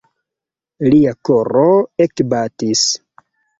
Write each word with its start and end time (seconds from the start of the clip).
Lia 0.87 1.13
koro 1.29 1.67
ekbatis. 2.07 2.85